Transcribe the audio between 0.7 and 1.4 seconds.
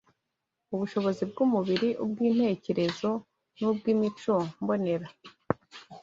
ubushobozi